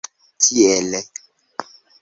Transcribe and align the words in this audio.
Tiele. 0.43 0.99